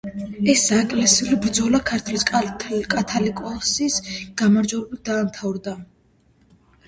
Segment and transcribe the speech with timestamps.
[0.51, 3.99] ეს საეკლესიო ბრძოლა ქართლის კათალიკოსის
[4.41, 5.77] გამარჯვებით დამთავრდა.